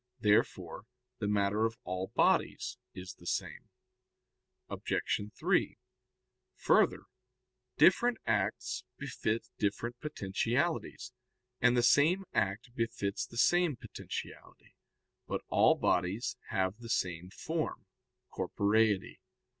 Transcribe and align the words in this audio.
Therefore 0.19 0.87
the 1.19 1.27
matter 1.27 1.63
of 1.67 1.77
all 1.83 2.07
bodies 2.15 2.79
is 2.95 3.13
the 3.19 3.27
same. 3.27 3.69
Obj. 4.67 4.93
3: 5.35 5.77
Further, 6.55 7.03
different 7.77 8.17
acts 8.25 8.83
befit 8.97 9.47
different 9.59 9.99
potentialities, 9.99 11.13
and 11.61 11.77
the 11.77 11.83
same 11.83 12.25
act 12.33 12.73
befits 12.73 13.27
the 13.27 13.37
same 13.37 13.75
potentiality. 13.77 14.73
But 15.27 15.41
all 15.49 15.75
bodies 15.75 16.35
have 16.49 16.79
the 16.79 16.89
same 16.89 17.29
form, 17.29 17.85
corporeity. 18.31 19.19